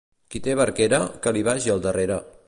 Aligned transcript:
Qui 0.35 0.39
té 0.47 0.55
barquera, 0.61 0.99
que 1.27 1.33
li 1.37 1.43
vagi 1.51 1.75
al 1.75 1.85
darrere. 1.87 2.19